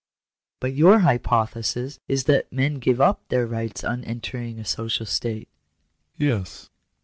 [0.61, 5.47] "But your hypothesis is that men give up their rights on entering the social state?"
[6.17, 6.71] "Yes."